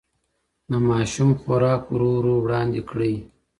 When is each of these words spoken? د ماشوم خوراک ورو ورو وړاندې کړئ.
د 0.71 0.73
ماشوم 0.89 1.29
خوراک 1.41 1.81
ورو 1.91 2.09
ورو 2.17 2.33
وړاندې 2.43 2.81
کړئ. 2.89 3.13